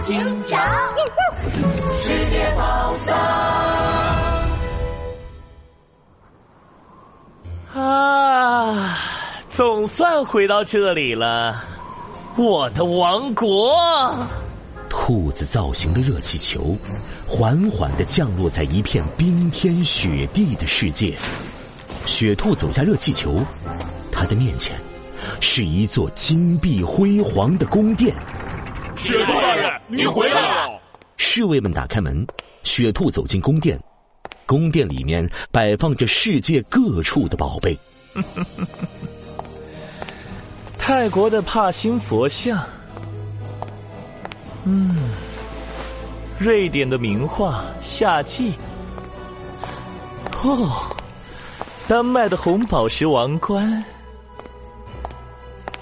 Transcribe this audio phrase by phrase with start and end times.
[0.00, 0.60] 警长，
[1.88, 3.16] 世界宝藏。
[7.82, 8.98] 啊，
[9.50, 11.64] 总算回到这里了，
[12.36, 14.16] 我的王国。
[14.88, 16.76] 兔子造型的热气球，
[17.26, 21.16] 缓缓的降落在一片冰天雪地的世界。
[22.06, 23.40] 雪兔走下热气球，
[24.12, 24.76] 他的面前
[25.40, 28.14] 是一座金碧辉煌的宫殿。
[28.98, 30.80] 雪兔大人，你回来了！
[31.16, 32.26] 侍卫们打开门，
[32.64, 33.80] 雪兔走进宫殿。
[34.44, 37.78] 宫殿里面摆放着世界各处的宝贝。
[40.76, 42.58] 泰国的帕辛佛像。
[44.64, 44.96] 嗯，
[46.38, 48.52] 瑞典的名画《夏季》，
[50.48, 50.96] 哦，
[51.86, 53.84] 丹麦的红宝石王冠，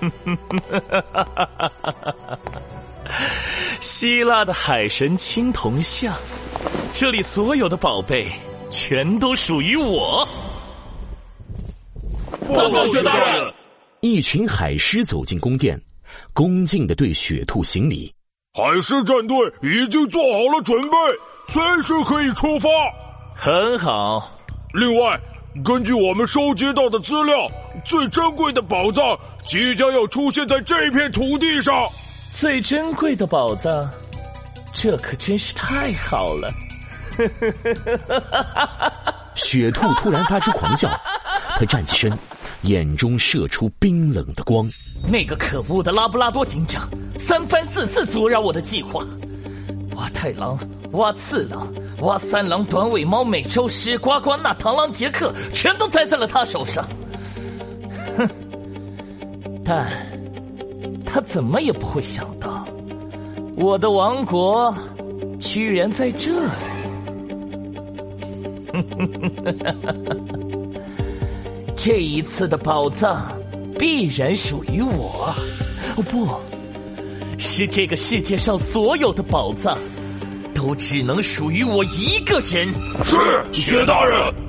[0.01, 0.39] 哈哈
[0.71, 1.95] 哈哈哈
[3.87, 6.13] 希腊的海神青铜像，
[6.93, 8.29] 这里所有的宝贝
[8.69, 10.29] 全都属于我。
[12.53, 13.55] 报告雪大人，
[14.01, 15.81] 一群海狮走进宫殿，
[16.33, 18.13] 恭敬的对雪兔行礼。
[18.53, 20.97] 海狮战队已经做好了准备，
[21.47, 22.69] 随时可以出发。
[23.37, 24.29] 很好。
[24.75, 25.17] 另外，
[25.65, 27.49] 根据我们收集到的资料，
[27.85, 31.73] 最珍贵的宝藏即将要出现在这片土地上。
[32.33, 33.89] 最珍贵的宝藏，
[34.73, 36.53] 这可真是太好了！
[39.35, 40.89] 雪兔突然发出狂笑，
[41.57, 42.13] 他站起身。
[42.63, 44.69] 眼中射出冰冷的光。
[45.07, 46.89] 那个可恶的拉布拉多警长，
[47.19, 49.05] 三番四次阻扰我的计划。
[49.95, 50.59] 挖太郎、
[50.93, 56.85] 挖次郎、挖三郎、短尾猫、美洲狮、呱呱那、螳螂杰克，全都栽在了他手上。
[58.17, 58.29] 哼！
[59.65, 59.87] 但，
[61.17, 62.69] 他怎么也不会想到，
[63.57, 64.77] 我的王国
[65.41, 66.51] 居然在这里。
[71.75, 73.33] 这一次的宝藏
[73.79, 75.35] 必然属于我，
[75.97, 76.29] 哦不，
[77.39, 79.79] 是这个世界上所有的宝藏，
[80.53, 82.69] 都只能属于我一个人。
[83.03, 83.17] 是，
[83.53, 84.46] 薛大人。